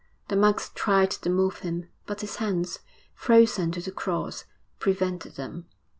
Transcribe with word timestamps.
The 0.29 0.35
monks 0.35 0.71
tried 0.73 1.11
to 1.11 1.29
move 1.29 1.59
him, 1.59 1.87
but 2.07 2.21
his 2.21 2.37
hands, 2.37 2.79
frozen 3.13 3.71
to 3.73 3.81
the 3.81 3.91
cross, 3.91 4.45
prevented 4.79 5.35
them. 5.35 5.67